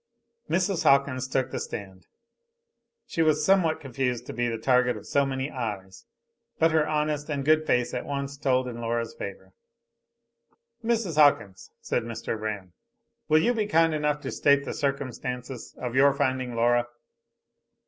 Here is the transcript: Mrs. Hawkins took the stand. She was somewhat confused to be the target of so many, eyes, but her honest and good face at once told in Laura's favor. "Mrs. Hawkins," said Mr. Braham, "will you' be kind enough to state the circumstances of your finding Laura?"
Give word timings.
Mrs. 0.49 0.81
Hawkins 0.81 1.27
took 1.27 1.51
the 1.51 1.59
stand. 1.59 2.07
She 3.05 3.21
was 3.21 3.45
somewhat 3.45 3.79
confused 3.79 4.25
to 4.25 4.33
be 4.33 4.47
the 4.49 4.57
target 4.57 4.97
of 4.97 5.05
so 5.05 5.27
many, 5.27 5.51
eyes, 5.51 6.05
but 6.57 6.71
her 6.71 6.87
honest 6.87 7.29
and 7.29 7.45
good 7.45 7.67
face 7.67 7.93
at 7.93 8.03
once 8.03 8.35
told 8.35 8.67
in 8.67 8.81
Laura's 8.81 9.13
favor. 9.13 9.53
"Mrs. 10.83 11.17
Hawkins," 11.17 11.69
said 11.81 12.01
Mr. 12.01 12.35
Braham, 12.39 12.73
"will 13.29 13.43
you' 13.43 13.53
be 13.53 13.67
kind 13.67 13.93
enough 13.93 14.21
to 14.21 14.31
state 14.31 14.65
the 14.65 14.73
circumstances 14.73 15.75
of 15.77 15.93
your 15.93 16.13
finding 16.13 16.55
Laura?" 16.55 16.87